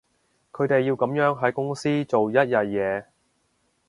[0.51, 3.05] 佢哋要噉樣喺公司做一日嘢